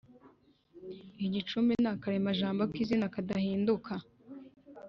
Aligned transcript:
Igicumbi: 1.25 1.73
Ni 1.81 1.89
akaremajambo 1.93 2.61
k’izina 2.71 3.07
kadahinduka 3.13 3.93